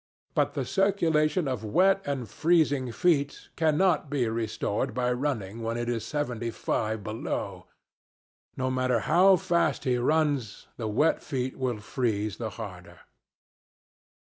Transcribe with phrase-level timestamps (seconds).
[0.33, 5.87] But the circulation of wet and freezing feet cannot be restored by running when it
[5.87, 7.67] is seventy five below.
[8.57, 13.01] No matter how fast he runs, the wet feet will freeze the harder.